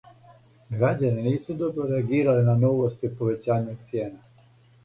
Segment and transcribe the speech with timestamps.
[0.77, 4.51] Граđани нису добро реагирали на новости о повећању цијена.